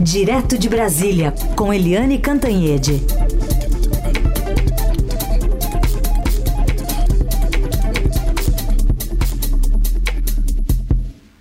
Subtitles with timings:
[0.00, 3.02] Direto de Brasília, com Eliane Cantanhede.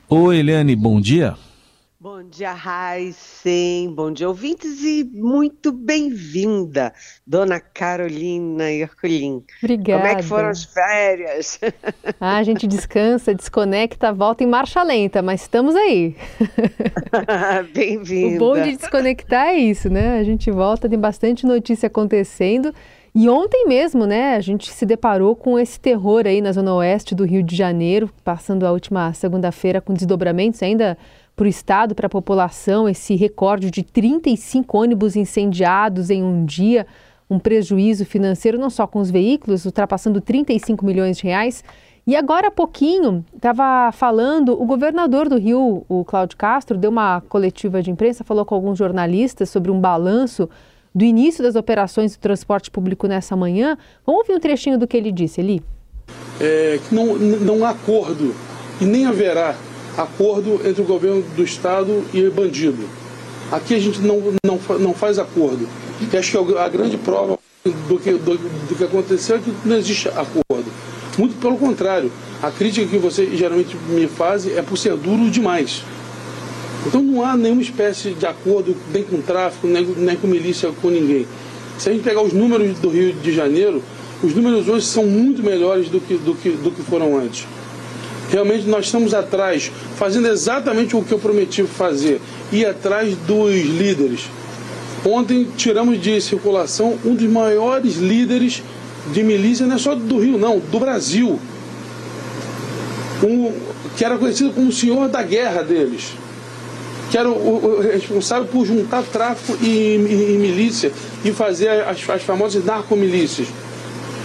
[0.10, 1.36] Oi, Eliane, bom dia.
[2.38, 3.96] Bom dia, Raíssen.
[3.96, 6.94] Bom dia, ouvintes, e muito bem-vinda,
[7.26, 9.44] dona Carolina Herculin.
[9.64, 10.04] Obrigada.
[10.04, 11.60] Como é que foram as férias?
[12.22, 16.16] Ah, a gente descansa, desconecta, volta em marcha lenta, mas estamos aí.
[17.74, 18.36] Bem-vinda.
[18.36, 20.20] O bom de desconectar é isso, né?
[20.20, 22.74] A gente volta, tem bastante notícia acontecendo.
[23.16, 27.16] E ontem mesmo, né, a gente se deparou com esse terror aí na zona oeste
[27.16, 30.98] do Rio de Janeiro, passando a última segunda-feira com desdobramentos ainda
[31.38, 36.88] para o Estado, para a população, esse recorde de 35 ônibus incendiados em um dia,
[37.30, 41.64] um prejuízo financeiro não só com os veículos, ultrapassando 35 milhões de reais.
[42.08, 47.22] E agora há pouquinho, estava falando, o governador do Rio, o Cláudio Castro, deu uma
[47.30, 50.50] coletiva de imprensa, falou com alguns jornalistas sobre um balanço
[50.96, 53.78] do início das operações do transporte público nessa manhã.
[54.04, 55.62] Vamos ouvir um trechinho do que ele disse, Eli?
[56.42, 58.34] É, não, não há acordo
[58.82, 59.56] e nem haverá
[59.98, 62.88] acordo entre o governo do Estado e bandido.
[63.52, 65.68] Aqui a gente não, não, não faz acordo.
[66.00, 67.40] E acho que a grande prova
[67.88, 70.72] do que, do, do que aconteceu é que não existe acordo.
[71.18, 72.12] Muito pelo contrário,
[72.44, 75.82] a crítica que você geralmente me faz é por ser duro demais.
[76.86, 80.90] Então não há nenhuma espécie de acordo nem com tráfico, nem, nem com milícia, com
[80.90, 81.26] ninguém.
[81.80, 83.82] Se a gente pegar os números do Rio de Janeiro,
[84.24, 87.48] os números hoje são muito melhores do que, do que, do que foram antes.
[88.30, 92.20] Realmente nós estamos atrás, fazendo exatamente o que eu prometi fazer,
[92.52, 94.30] ir atrás dos líderes.
[95.06, 98.62] Ontem tiramos de circulação um dos maiores líderes
[99.14, 101.40] de milícia, não é só do Rio, não, do Brasil.
[103.24, 103.52] Um,
[103.96, 106.12] que era conhecido como o senhor da guerra deles.
[107.10, 110.92] Que era o, o responsável por juntar tráfico e, e, e milícia
[111.24, 113.48] e fazer as, as famosas narcomilícias.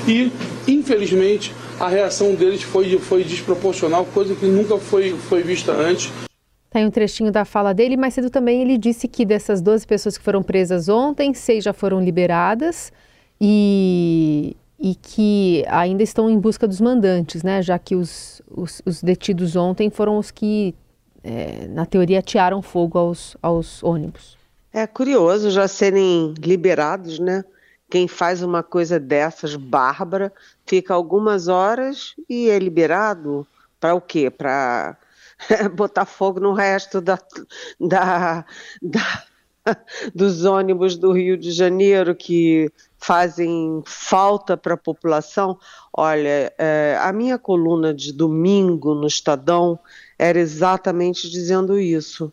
[0.06, 0.32] E,
[0.66, 6.12] infelizmente, a reação deles foi, foi desproporcional, coisa que nunca foi, foi vista antes.
[6.70, 9.84] Tem tá um trechinho da fala dele, mas cedo também ele disse que dessas 12
[9.84, 12.92] pessoas que foram presas ontem, seis já foram liberadas
[13.40, 17.60] e, e que ainda estão em busca dos mandantes, né?
[17.60, 20.76] Já que os, os, os detidos ontem foram os que,
[21.24, 24.38] é, na teoria, atearam fogo aos, aos ônibus.
[24.72, 27.44] É curioso já serem liberados, né?
[27.92, 30.32] Quem faz uma coisa dessas bárbara
[30.64, 33.46] fica algumas horas e é liberado
[33.78, 34.30] para o quê?
[34.30, 34.96] Para
[35.76, 37.18] botar fogo no resto da,
[37.78, 38.46] da,
[38.80, 39.24] da,
[40.14, 45.58] dos ônibus do Rio de Janeiro que fazem falta para a população.
[45.92, 49.78] Olha, é, a minha coluna de domingo no Estadão
[50.18, 52.32] era exatamente dizendo isso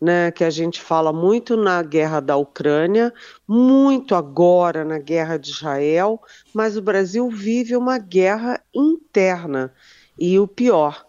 [0.00, 3.12] né, que a gente fala muito na guerra da Ucrânia,
[3.46, 6.20] muito agora na guerra de Israel,
[6.54, 9.72] mas o Brasil vive uma guerra interna.
[10.18, 11.04] E o pior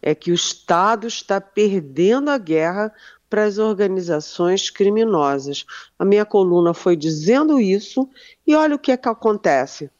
[0.00, 2.92] é que o Estado está perdendo a guerra
[3.28, 5.64] para as organizações criminosas.
[5.98, 8.08] A minha coluna foi dizendo isso
[8.46, 9.90] e olha o que é que acontece.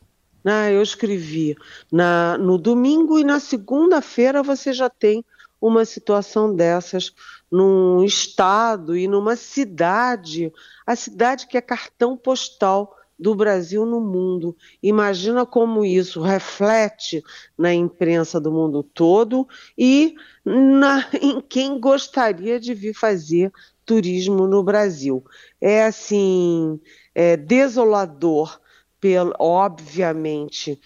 [0.45, 0.73] Né?
[0.73, 1.57] Eu escrevi
[1.91, 5.25] na, no domingo e na segunda-feira você já tem
[5.61, 7.13] uma situação dessas
[7.51, 10.53] num estado e numa cidade,
[10.87, 14.57] a cidade que é cartão postal do Brasil no mundo.
[14.83, 17.23] Imagina como isso reflete
[17.57, 23.53] na imprensa do mundo todo e na, em quem gostaria de vir fazer
[23.85, 25.25] turismo no Brasil.
[25.61, 26.79] É assim,
[27.15, 28.61] é desolador,
[29.01, 30.81] pelo, obviamente,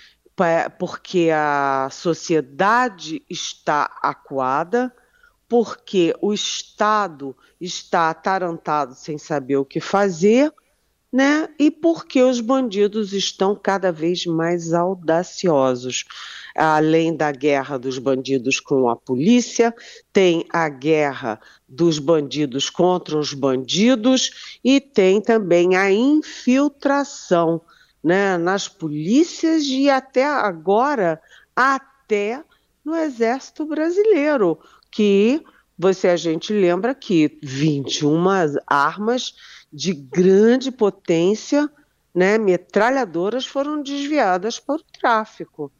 [0.78, 4.94] porque a sociedade está acuada,
[5.48, 10.52] porque o Estado está atarantado sem saber o que fazer,
[11.12, 11.48] né?
[11.58, 16.04] E porque os bandidos estão cada vez mais audaciosos.
[16.54, 19.74] Além da guerra dos bandidos com a polícia,
[20.12, 27.60] tem a guerra dos bandidos contra os bandidos e tem também a infiltração
[28.02, 31.20] né, nas polícias e até agora
[31.54, 32.42] até
[32.84, 34.58] no Exército Brasileiro
[34.90, 35.44] que
[35.78, 38.22] você a gente lembra que 21
[38.66, 39.34] armas
[39.72, 41.70] de grande potência,
[42.14, 45.72] né, metralhadoras foram desviadas para o tráfico,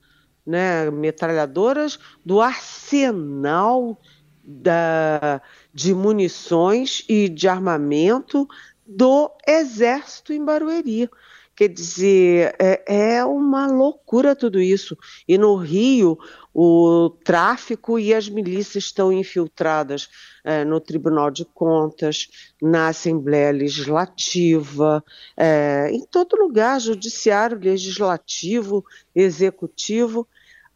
[0.47, 4.01] né, metralhadoras do arsenal
[4.43, 5.43] da,
[5.75, 8.49] de munições e de armamento
[8.87, 11.11] do exército em Barueri.
[11.61, 14.97] Quer dizer, é, é, uma loucura tudo isso.
[15.29, 16.19] E no Rio,
[16.55, 20.09] o tráfico e as milícias estão infiltradas
[20.43, 22.29] é, no Tribunal de Contas,
[22.63, 25.05] na Assembleia Legislativa,
[25.37, 28.83] é, em todo lugar judiciário, legislativo,
[29.15, 30.27] executivo.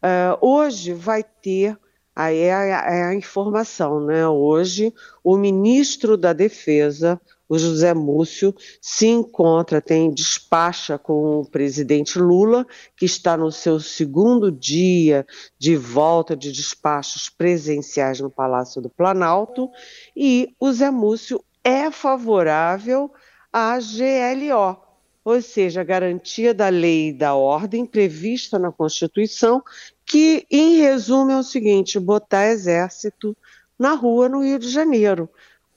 [0.03, 1.75] É, hoje vai ter
[2.15, 4.25] Aí é a, é a, informação, né?
[4.25, 12.17] Hoje, o ministro da Defesa, o José Múcio, se encontra, tem despacha com o presidente
[12.17, 12.65] Lula,
[12.97, 15.25] que está no seu segundo dia
[15.57, 19.69] de volta de despachos presenciais no Palácio do Planalto,
[20.15, 23.11] e o Zé Múcio é favorável
[23.51, 24.85] à GLO,
[25.23, 29.63] ou seja, a garantia da lei e da ordem prevista na Constituição,
[30.05, 33.35] que, em resumo, é o seguinte: botar exército
[33.77, 35.27] na rua no Rio de Janeiro.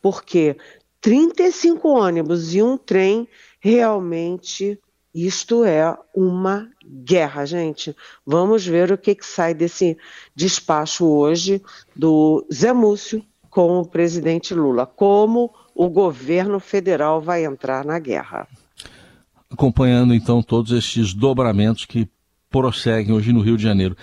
[0.03, 0.57] Porque
[1.01, 3.29] 35 ônibus e um trem,
[3.61, 4.79] realmente,
[5.15, 6.69] isto é uma
[7.05, 7.95] guerra, gente.
[8.27, 9.97] Vamos ver o que, que sai desse
[10.35, 11.63] despacho hoje
[11.95, 14.87] do Zé Múcio com o presidente Lula.
[14.87, 18.49] Como o governo federal vai entrar na guerra
[19.51, 22.09] acompanhando então todos estes dobramentos que
[22.51, 23.97] prosseguem hoje no Rio de Janeiro.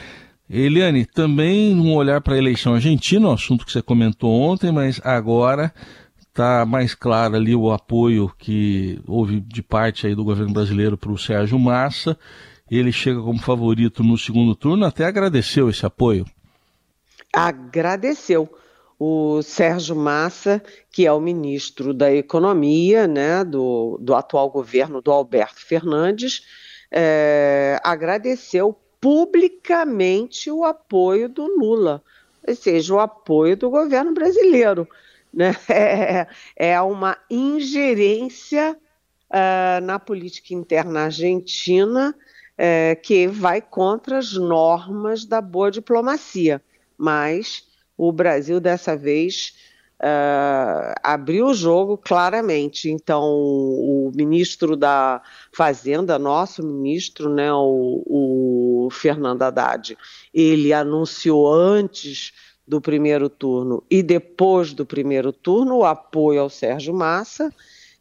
[0.50, 5.02] Eliane, também um olhar para a eleição argentina, um assunto que você comentou ontem, mas
[5.04, 5.74] agora
[6.36, 11.12] está mais claro ali o apoio que houve de parte aí do governo brasileiro para
[11.12, 12.18] o Sérgio Massa.
[12.70, 16.26] Ele chega como favorito no segundo turno, até agradeceu esse apoio.
[17.32, 18.50] Agradeceu
[19.00, 20.62] o Sérgio Massa,
[20.92, 26.44] que é o ministro da Economia né, do, do atual governo do Alberto Fernandes,
[26.92, 32.04] é, agradeceu publicamente o apoio do Lula,
[32.46, 34.88] ou seja, o apoio do governo brasileiro.
[35.36, 35.54] Né?
[35.68, 38.78] É, é uma ingerência
[39.30, 42.16] uh, na política interna argentina
[42.54, 46.62] uh, que vai contra as normas da boa diplomacia,
[46.98, 47.68] mas
[47.98, 49.54] o Brasil dessa vez
[50.02, 52.90] uh, abriu o jogo claramente.
[52.90, 55.22] Então, o, ministro da
[55.52, 58.04] Fazenda, nosso ministro, né, o,
[58.86, 59.98] o Fernando Haddad,
[60.34, 62.34] ele anunciou antes
[62.68, 67.54] do primeiro turno e depois do primeiro turno o apoio ao Sérgio Massa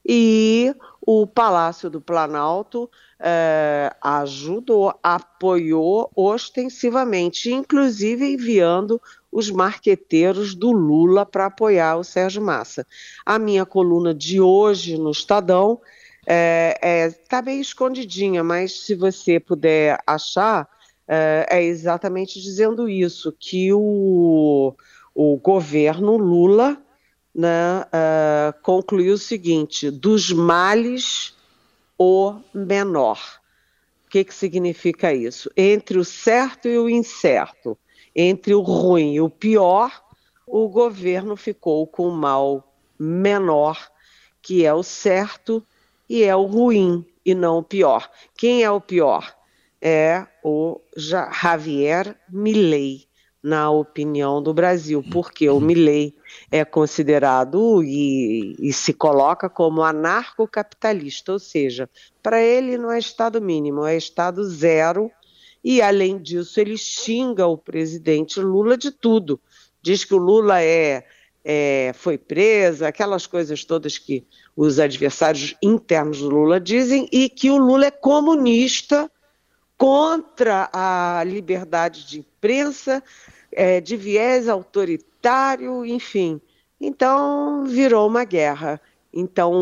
[0.06, 9.00] e o Palácio do Planalto eh, ajudou, apoiou ostensivamente, inclusive enviando
[9.32, 12.86] os marqueteiros do Lula para apoiar o Sérgio Massa.
[13.24, 15.80] A minha coluna de hoje no Estadão
[16.20, 20.68] está é, é, tá meio escondidinha, mas se você puder achar,
[21.06, 24.74] é, é exatamente dizendo isso, que o,
[25.14, 26.80] o governo Lula
[27.34, 31.34] né, uh, concluiu o seguinte: dos males,
[31.98, 33.18] o menor.
[34.06, 35.50] O que, que significa isso?
[35.56, 37.76] Entre o certo e o incerto,
[38.14, 39.90] entre o ruim e o pior,
[40.46, 43.90] o governo ficou com o mal menor,
[44.40, 45.66] que é o certo,
[46.08, 48.08] e é o ruim, e não o pior.
[48.36, 49.34] Quem é o pior?
[49.86, 53.06] É o Javier Milei,
[53.42, 56.14] na opinião do Brasil, porque o Milley
[56.50, 61.86] é considerado e, e se coloca como anarcocapitalista, ou seja,
[62.22, 65.10] para ele não é Estado mínimo, é Estado zero,
[65.62, 69.38] e além disso ele xinga o presidente Lula de tudo.
[69.82, 71.04] Diz que o Lula é,
[71.44, 74.26] é foi preso, aquelas coisas todas que
[74.56, 79.10] os adversários internos do Lula dizem, e que o Lula é comunista
[79.76, 83.02] contra a liberdade de imprensa,
[83.52, 86.40] é, de viés autoritário, enfim.
[86.80, 88.80] Então, virou uma guerra.
[89.12, 89.52] Então,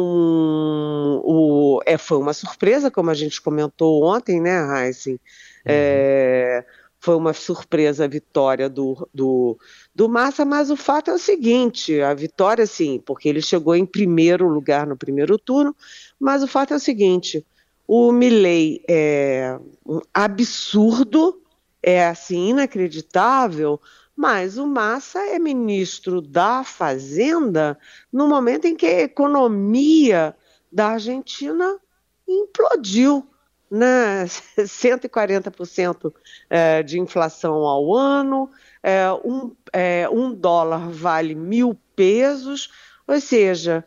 [1.24, 5.20] o, é, foi uma surpresa, como a gente comentou ontem, né, Heisen?
[5.64, 6.64] É,
[6.98, 9.58] foi uma surpresa a vitória do, do,
[9.94, 13.84] do Massa, mas o fato é o seguinte: a vitória, sim, porque ele chegou em
[13.84, 15.74] primeiro lugar no primeiro turno,
[16.18, 17.44] mas o fato é o seguinte:
[17.94, 21.42] o Milley é um absurdo
[21.82, 23.78] é assim inacreditável,
[24.16, 27.78] mas o Massa é ministro da Fazenda
[28.10, 30.34] no momento em que a economia
[30.72, 31.78] da Argentina
[32.26, 33.28] implodiu.
[33.70, 34.24] Né?
[34.56, 36.14] 140%
[36.48, 38.50] é, de inflação ao ano,
[38.82, 42.72] é, um, é, um dólar vale mil pesos,
[43.06, 43.84] ou seja,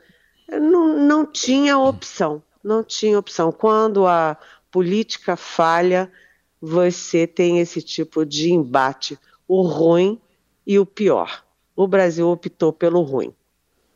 [0.47, 3.51] não, não tinha opção, não tinha opção.
[3.51, 4.35] Quando a
[4.71, 6.11] política falha,
[6.59, 9.17] você tem esse tipo de embate,
[9.47, 10.19] o ruim
[10.65, 11.43] e o pior.
[11.75, 13.31] O Brasil optou pelo ruim.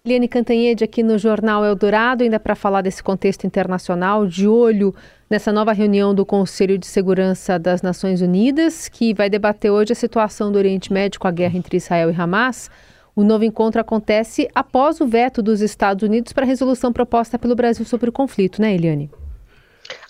[0.05, 4.95] Liane Cantanhede aqui no Jornal Eldorado, ainda para falar desse contexto internacional, de olho
[5.29, 9.95] nessa nova reunião do Conselho de Segurança das Nações Unidas, que vai debater hoje a
[9.95, 12.71] situação do Oriente Médio a guerra entre Israel e Hamas.
[13.19, 17.53] O novo encontro acontece após o veto dos Estados Unidos para a resolução proposta pelo
[17.53, 19.11] Brasil sobre o conflito, né, Eliane?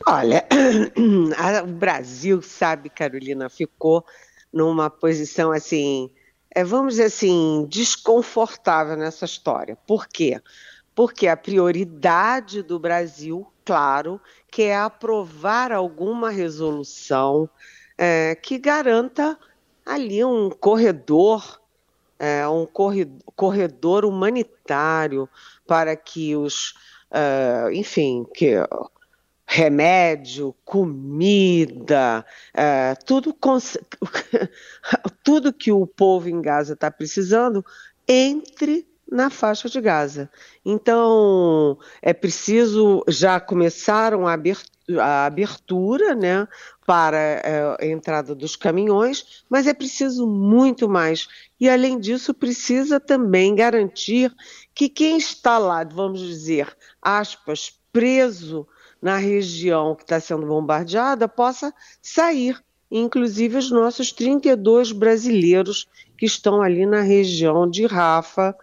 [0.06, 0.46] Olha,
[1.66, 4.06] o Brasil, sabe, Carolina, ficou
[4.54, 6.12] numa posição assim,
[6.54, 9.75] é, vamos dizer assim, desconfortável nessa história.
[9.88, 10.39] Por quê?
[10.94, 17.50] Porque a prioridade do Brasil, claro, que é aprovar alguma resolução
[17.98, 19.36] é, que garanta
[19.84, 21.60] ali um corredor,
[22.20, 22.68] é, um
[23.36, 25.30] corredor humanitário
[25.66, 26.74] para que os,
[27.12, 28.56] uh, enfim, que
[29.48, 32.24] remédio, comida,
[32.54, 33.36] é, tudo,
[35.24, 37.66] tudo que o povo em Gaza está precisando
[38.08, 40.30] entre na faixa de Gaza.
[40.64, 46.48] Então, é preciso, já começaram a abertura, a abertura né,
[46.89, 51.27] para é, a entrada dos caminhões, mas é preciso muito mais.
[51.60, 54.36] E, além disso, precisa também garantir
[54.74, 58.67] que quem está lá, vamos dizer, aspas, preso
[59.00, 66.60] na região que está sendo bombardeada possa sair, inclusive os nossos 32 brasileiros que estão
[66.60, 68.55] ali na região de Rafa,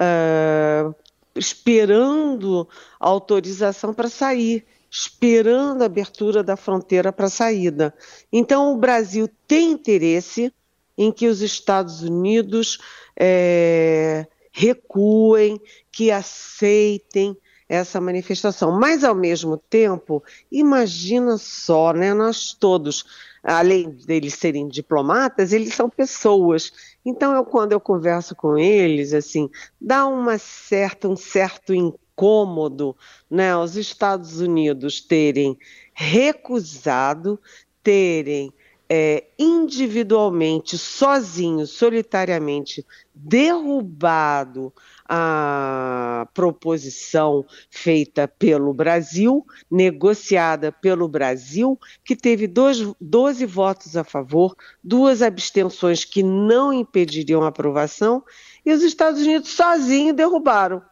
[0.00, 0.94] uh,
[1.36, 2.66] esperando
[2.98, 4.64] autorização para sair,
[4.94, 7.92] esperando a abertura da fronteira para saída.
[8.32, 10.54] Então, o Brasil tem interesse
[10.96, 12.78] em que os Estados Unidos
[13.18, 15.60] é, recuem,
[15.90, 17.36] que aceitem
[17.68, 18.70] essa manifestação.
[18.70, 23.04] Mas, ao mesmo tempo, imagina só, né, nós todos,
[23.42, 26.70] além deles serem diplomatas, eles são pessoas.
[27.04, 31.74] Então, eu, quando eu converso com eles, assim, dá uma certa, um certo
[32.14, 32.96] incômodo,
[33.28, 35.58] né, os Estados Unidos terem
[35.92, 37.40] recusado,
[37.82, 38.52] terem
[38.88, 44.72] é, individualmente, sozinho, solitariamente, derrubado
[45.08, 54.54] a proposição feita pelo Brasil, negociada pelo Brasil, que teve dois, 12 votos a favor,
[54.82, 58.22] duas abstenções que não impediriam a aprovação,
[58.64, 60.82] e os Estados Unidos sozinhos derrubaram.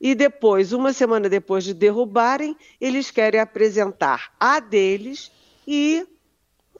[0.00, 5.30] E depois, uma semana depois de derrubarem, eles querem apresentar a deles
[5.66, 6.06] e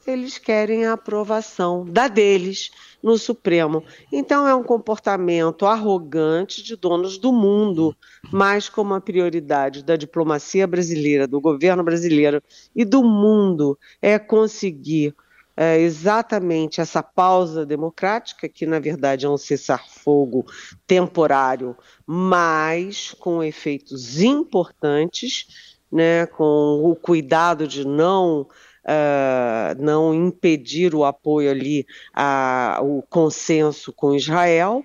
[0.07, 2.71] eles querem a aprovação da deles
[3.03, 3.83] no Supremo.
[4.11, 7.95] Então é um comportamento arrogante de donos do mundo,
[8.31, 12.41] mas como a prioridade da diplomacia brasileira, do governo brasileiro
[12.75, 15.15] e do mundo é conseguir
[15.61, 20.43] é, exatamente essa pausa democrática, que na verdade é um cessar-fogo
[20.87, 31.05] temporário, mas com efeitos importantes, né, com o cuidado de não uh, não impedir o
[31.05, 34.83] apoio ali, a, o consenso com Israel.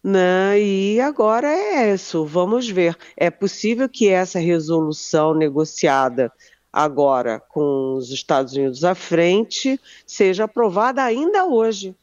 [0.00, 0.60] Né?
[0.60, 2.96] E agora é isso, vamos ver.
[3.16, 6.30] É possível que essa resolução negociada
[6.74, 11.94] agora com os Estados Unidos à frente seja aprovada ainda hoje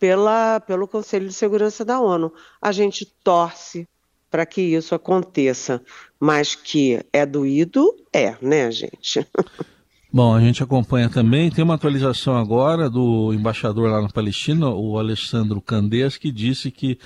[0.00, 2.32] pela, pelo Conselho de Segurança da ONU.
[2.60, 3.88] A gente torce
[4.28, 5.80] para que isso aconteça,
[6.18, 9.24] mas que é doído, é, né, gente?
[10.12, 11.50] Bom, a gente acompanha também.
[11.50, 16.98] Tem uma atualização agora do embaixador lá na Palestina, o Alessandro Candês, que disse que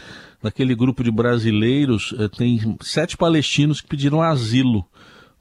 [0.43, 4.87] naquele grupo de brasileiros eh, tem sete palestinos que pediram asilo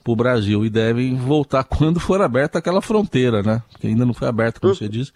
[0.07, 3.61] para o Brasil e devem voltar quando for aberta aquela fronteira, né?
[3.79, 5.11] Que ainda não foi aberta, como você disse,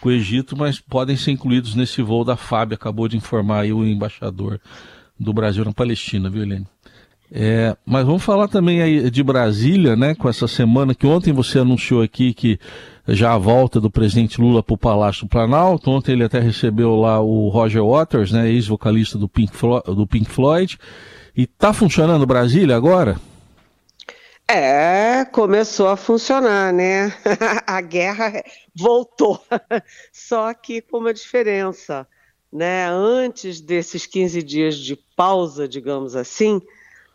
[0.00, 2.74] com o Egito, mas podem ser incluídos nesse voo da FAB.
[2.74, 4.60] Acabou de informar aí o embaixador
[5.18, 6.66] do Brasil na Palestina, viu, Helene?
[7.30, 10.14] É, mas vamos falar também aí de Brasília, né?
[10.14, 12.58] Com essa semana que ontem você anunciou aqui que
[13.08, 15.90] já a volta do presidente Lula para o Palácio do Planalto.
[15.90, 18.48] Ontem ele até recebeu lá o Roger Waters, né?
[18.48, 20.78] Ex-vocalista do Pink, Floyd, do Pink Floyd.
[21.36, 23.16] E tá funcionando Brasília agora?
[24.50, 27.12] É, começou a funcionar, né?
[27.66, 28.42] a guerra
[28.74, 29.38] voltou,
[30.10, 32.08] só que com uma diferença,
[32.50, 32.88] né?
[32.88, 36.62] Antes desses 15 dias de pausa, digamos assim,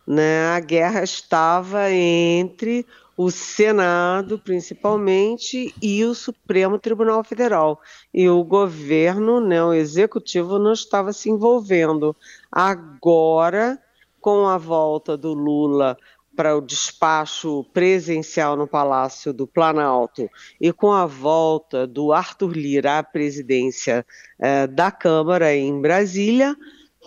[0.06, 2.86] né, a guerra estava entre
[3.18, 7.82] o Senado, principalmente, e o Supremo Tribunal Federal.
[8.14, 12.16] E o governo, né, o executivo, não estava se envolvendo.
[12.52, 13.80] Agora,
[14.22, 15.98] com a volta do Lula
[16.36, 23.00] para o despacho presencial no Palácio do Planalto e com a volta do Arthur Lira
[23.00, 24.06] à presidência
[24.40, 26.56] eh, da Câmara em Brasília,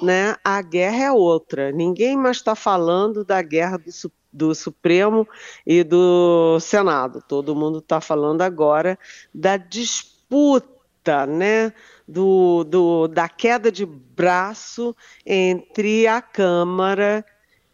[0.02, 1.72] né, a guerra é outra.
[1.72, 5.26] Ninguém mais está falando da guerra do, do Supremo
[5.66, 7.22] e do Senado.
[7.26, 8.98] Todo mundo está falando agora
[9.34, 11.72] da disputa, né,
[12.06, 17.24] do, do, da queda de braço entre a Câmara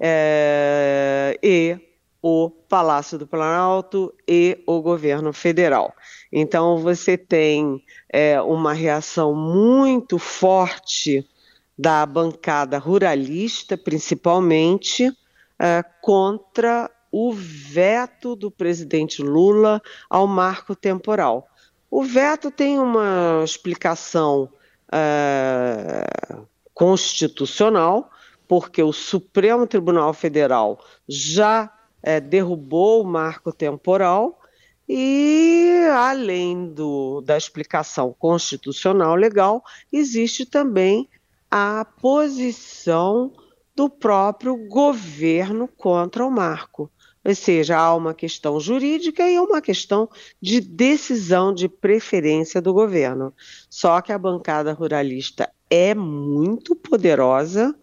[0.05, 1.79] é, e
[2.21, 5.95] o Palácio do Planalto e o governo federal.
[6.33, 7.81] Então, você tem
[8.13, 11.25] é, uma reação muito forte
[11.79, 15.09] da bancada ruralista, principalmente,
[15.59, 19.81] é, contra o veto do presidente Lula
[20.11, 21.47] ao marco temporal.
[21.91, 24.49] O veto tem uma explicação
[24.91, 26.07] é,
[26.73, 28.11] constitucional,
[28.53, 30.79] porque o Supremo Tribunal Federal
[31.09, 34.39] já é, derrubou o marco temporal
[34.87, 41.09] e, além do, da explicação constitucional legal, existe também
[41.51, 43.33] a posição
[43.75, 46.91] do próprio governo contra o marco.
[47.25, 50.11] Ou seja, há uma questão jurídica e uma questão
[50.43, 53.33] de decisão de preferência do governo.
[53.71, 57.75] Só que a bancada ruralista é muito poderosa,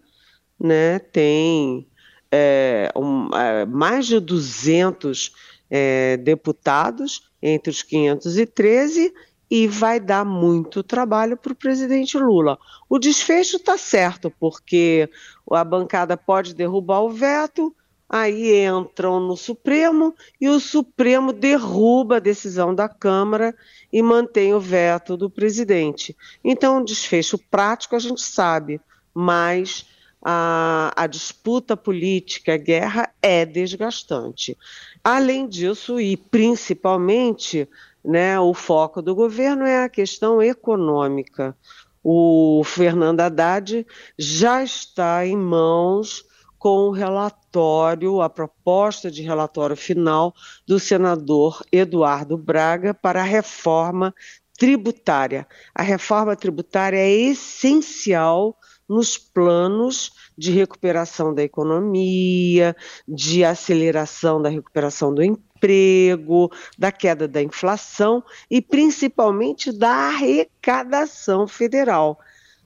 [0.59, 0.99] né?
[0.99, 1.87] tem
[2.31, 5.33] é, um, é, mais de 200
[5.69, 9.13] é, deputados entre os 513
[9.49, 12.57] e vai dar muito trabalho para o presidente Lula.
[12.87, 15.09] O desfecho está certo, porque
[15.51, 17.75] a bancada pode derrubar o veto,
[18.07, 23.55] aí entram no Supremo e o Supremo derruba a decisão da Câmara
[23.91, 26.15] e mantém o veto do presidente.
[26.43, 28.79] Então, desfecho prático a gente sabe,
[29.13, 29.85] mas
[30.21, 34.57] a, a disputa política, a guerra é desgastante.
[35.03, 37.67] Além disso, e principalmente,
[38.03, 41.55] né, o foco do governo é a questão econômica.
[42.03, 43.85] O Fernando Haddad
[44.17, 46.25] já está em mãos
[46.57, 50.35] com o relatório, a proposta de relatório final
[50.67, 54.13] do senador Eduardo Braga para a reforma
[54.57, 55.47] tributária.
[55.73, 58.57] A reforma tributária é essencial
[58.89, 62.75] nos planos de recuperação da economia,
[63.07, 72.19] de aceleração da recuperação do emprego, da queda da inflação e principalmente da arrecadação federal.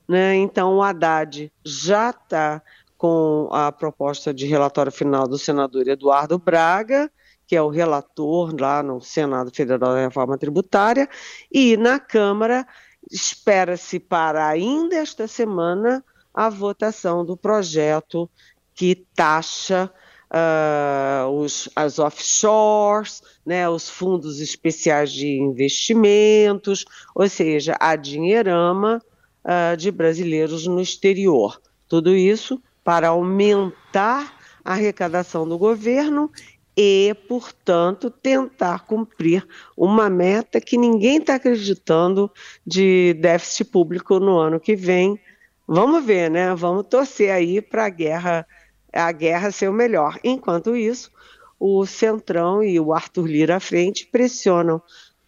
[0.07, 0.35] Né?
[0.35, 2.61] Então, o Haddad já está
[2.97, 7.11] com a proposta de relatório final do senador Eduardo Braga,
[7.45, 11.09] que é o relator lá no Senado Federal da Reforma Tributária,
[11.51, 12.65] e na Câmara
[13.11, 16.03] espera-se para ainda esta semana
[16.33, 18.29] a votação do projeto
[18.73, 19.91] que taxa
[20.33, 29.01] uh, os, as offshores, né, os fundos especiais de investimentos, ou seja, a dinheirama
[29.45, 31.61] uh, de brasileiros no exterior.
[31.87, 36.31] Tudo isso para aumentar a arrecadação do governo
[36.75, 42.31] e, portanto, tentar cumprir uma meta que ninguém está acreditando
[42.65, 45.19] de déficit público no ano que vem,
[45.67, 46.53] Vamos ver, né?
[46.55, 48.47] Vamos torcer aí para a guerra,
[48.91, 50.19] a guerra ser o melhor.
[50.23, 51.11] Enquanto isso,
[51.59, 54.81] o Centrão e o Arthur Lira à frente pressionam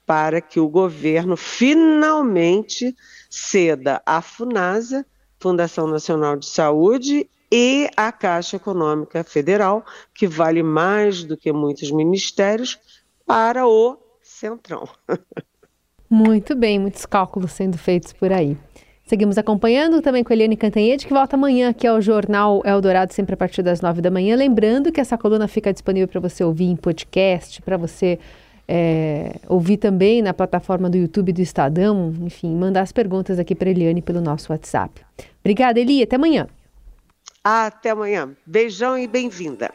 [0.06, 2.96] para que o governo finalmente
[3.30, 5.06] ceda à FUNASA,
[5.40, 11.92] Fundação Nacional de Saúde, e à Caixa Econômica Federal, que vale mais do que muitos
[11.92, 12.80] ministérios,
[13.26, 14.88] para o Centrão.
[16.10, 18.58] Muito bem, muitos cálculos sendo feitos por aí.
[19.06, 23.36] Seguimos acompanhando também com a Eliane Cantanhede, que volta amanhã aqui ao Jornal Eldorado, sempre
[23.36, 24.36] a partir das nove da manhã.
[24.36, 28.18] Lembrando que essa coluna fica disponível para você ouvir em podcast, para você
[28.68, 32.16] é, ouvir também na plataforma do YouTube do Estadão.
[32.22, 35.00] Enfim, mandar as perguntas aqui para Eliane pelo nosso WhatsApp.
[35.40, 36.02] Obrigada, Eli.
[36.02, 36.48] Até amanhã.
[37.44, 38.36] Até amanhã.
[38.44, 39.72] Beijão e bem-vinda.